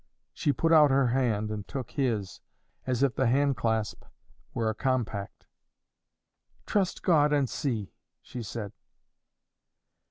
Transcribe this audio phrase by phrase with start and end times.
[0.33, 2.41] She put out her hand and took his,
[2.87, 4.03] as if the hand clasp
[4.51, 5.45] were a compact.
[6.65, 8.73] "Trust God and see," she said.